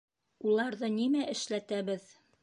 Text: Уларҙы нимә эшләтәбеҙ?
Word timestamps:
Уларҙы 0.51 0.89
нимә 0.93 1.21
эшләтәбеҙ? 1.33 2.09